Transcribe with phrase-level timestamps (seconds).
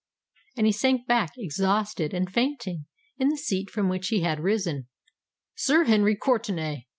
[0.57, 2.87] And he sank back, exhausted and fainting,
[3.19, 4.87] in the seat from which he had risen.
[5.55, 6.87] "Sir Henry Courtenay!"